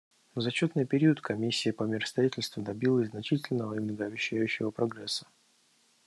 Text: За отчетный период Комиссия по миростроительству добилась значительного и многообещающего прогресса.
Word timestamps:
За 0.35 0.47
отчетный 0.49 0.87
период 0.87 1.21
Комиссия 1.21 1.71
по 1.73 1.83
миростроительству 1.83 2.63
добилась 2.63 3.09
значительного 3.09 3.75
и 3.75 3.79
многообещающего 3.79 4.71
прогресса. 4.71 5.27